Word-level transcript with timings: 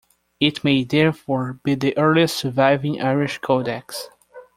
It 0.39 0.63
may 0.63 0.83
therefore 0.83 1.59
be 1.63 1.75
the 1.75 1.95
earliest 1.95 2.37
surviving 2.37 2.99
Irish 2.99 3.37
codex. 3.37 4.09